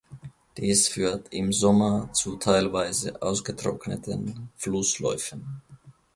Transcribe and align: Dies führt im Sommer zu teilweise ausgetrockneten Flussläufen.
Dies 0.57 0.87
führt 0.87 1.31
im 1.31 1.53
Sommer 1.53 2.11
zu 2.11 2.35
teilweise 2.37 3.21
ausgetrockneten 3.21 4.49
Flussläufen. 4.57 5.61